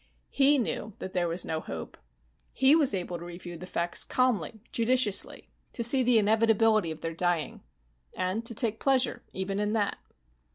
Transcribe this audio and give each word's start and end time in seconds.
He 0.31 0.57
knew 0.57 0.93
that 0.97 1.13
there 1.13 1.27
was 1.27 1.45
no 1.45 1.59
hope. 1.59 1.95
He 2.53 2.75
was 2.75 2.91
able 2.91 3.19
to 3.19 3.23
review 3.23 3.55
the 3.55 3.67
facts 3.67 4.03
calmly, 4.03 4.63
judiciously, 4.71 5.47
to 5.73 5.83
see 5.83 6.01
the 6.01 6.17
inevitability 6.17 6.89
of 6.89 7.01
their 7.01 7.13
dying 7.13 7.61
and 8.17 8.43
to 8.47 8.55
take 8.55 8.79
pleasure 8.79 9.21
even 9.31 9.59
in 9.59 9.73
that. 9.73 9.99